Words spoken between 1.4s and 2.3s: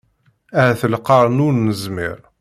ur nemmẓir!